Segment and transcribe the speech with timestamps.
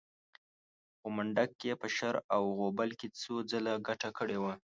[0.97, 4.53] خو منډک چې په شر او غوبل کې څو ځله ګټه کړې وه.